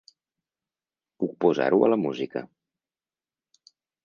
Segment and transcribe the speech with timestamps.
[1.23, 2.45] Puc posar-ho a la música.